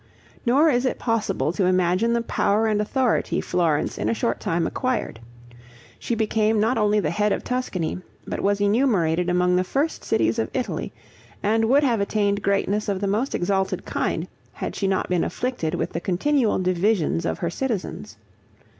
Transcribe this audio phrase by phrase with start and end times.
[0.47, 4.65] Nor is it possible to imagine the power and authority Florence in a short time
[4.65, 5.19] acquired.
[5.99, 10.39] She became not only the head of Tuscany, but was enumerated among the first cities
[10.39, 10.91] of Italy,
[11.43, 15.75] and would have attained greatness of the most exalted kind, had she not been afflicted
[15.75, 18.17] with the continual divisions of her citizens.